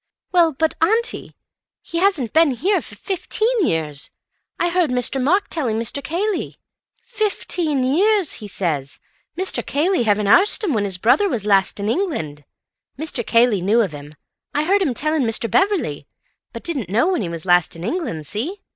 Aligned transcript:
"Well, 0.31 0.53
but, 0.53 0.73
auntie, 0.81 1.35
he 1.83 1.99
hasn't 1.99 2.33
been 2.33 2.49
here 2.55 2.81
for 2.81 2.95
fifteen 2.95 3.67
years. 3.67 4.09
I 4.59 4.69
heard 4.69 4.89
Mr. 4.89 5.21
Mark 5.21 5.47
telling 5.47 5.79
Mr. 5.79 6.03
Cayley. 6.03 6.57
'Fifteen 7.03 7.83
years,' 7.83 8.33
he 8.41 8.47
says. 8.47 8.99
Mr. 9.37 9.63
Cayley 9.63 10.01
having 10.01 10.25
arst 10.27 10.63
him 10.63 10.73
when 10.73 10.85
his 10.85 10.97
brother 10.97 11.29
was 11.29 11.45
last 11.45 11.79
in 11.79 11.87
England. 11.87 12.45
Mr. 12.97 13.23
Cayley 13.23 13.61
knew 13.61 13.79
of 13.81 13.91
him, 13.91 14.15
I 14.55 14.63
heard 14.63 14.81
him 14.81 14.95
telling 14.95 15.21
Mr. 15.21 15.47
Beverley, 15.51 16.07
but 16.51 16.63
didn't 16.63 16.89
know 16.89 17.07
when 17.09 17.21
he 17.21 17.29
was 17.29 17.45
last 17.45 17.75
in 17.75 17.83
England—see? 17.83 18.59